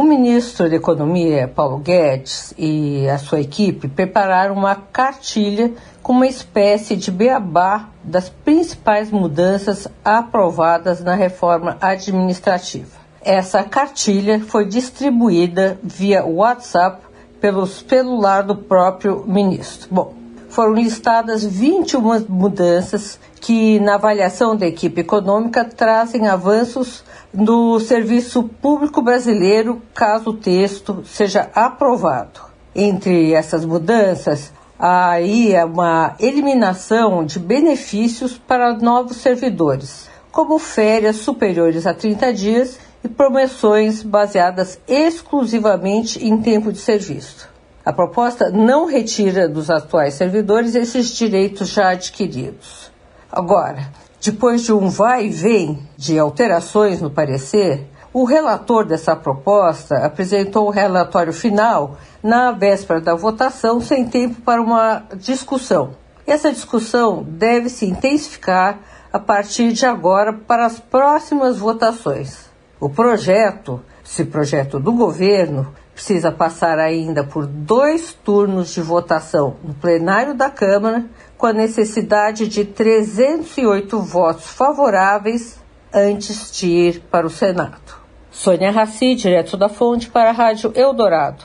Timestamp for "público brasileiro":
28.42-29.80